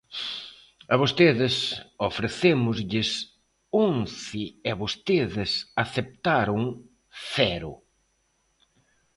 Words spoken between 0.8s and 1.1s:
A